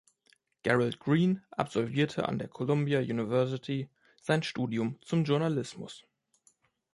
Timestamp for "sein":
4.19-4.41